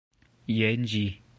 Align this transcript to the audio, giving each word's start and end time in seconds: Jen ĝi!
Jen 0.59 0.89
ĝi! 0.95 1.03